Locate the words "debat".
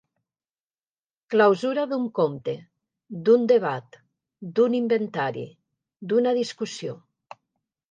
3.53-3.99